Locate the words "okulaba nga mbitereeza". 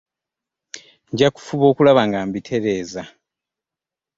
1.71-3.03